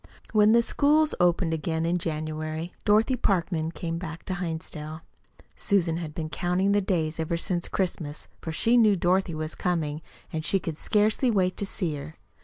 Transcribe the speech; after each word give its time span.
When 0.33 0.51
the 0.53 0.63
schools 0.63 1.13
opened 1.19 1.53
again 1.53 1.85
in 1.85 1.99
January, 1.99 2.73
Dorothy 2.85 3.15
Parkman 3.15 3.69
came 3.69 3.99
back 3.99 4.23
to 4.23 4.33
Hinsdale. 4.33 5.01
Susan 5.55 5.97
had 5.97 6.15
been 6.15 6.27
counting 6.27 6.71
the 6.71 6.81
days 6.81 7.19
ever 7.19 7.37
since 7.37 7.67
Christmas, 7.69 8.27
for 8.41 8.51
she 8.51 8.77
knew 8.77 8.95
Dorothy 8.95 9.35
was 9.35 9.53
coming, 9.53 10.01
and 10.33 10.43
she 10.43 10.59
could 10.59 10.75
scarcely 10.79 11.29
wait 11.29 11.55
to 11.57 11.67
see 11.67 11.97
her. 11.97 12.15